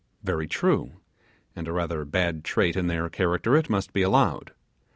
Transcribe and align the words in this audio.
Very 0.23 0.47
true; 0.47 0.93
and 1.55 1.67
a 1.67 1.71
rather 1.73 2.03
bad 2.05 2.43
trait 2.43 2.75
in 2.75 2.87
their 2.87 3.07
character 3.07 3.55
it 3.55 3.69
must 3.69 3.93
be 3.93 4.01
allowed. 4.01 4.51